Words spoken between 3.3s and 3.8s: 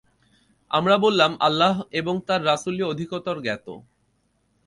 জ্ঞাত।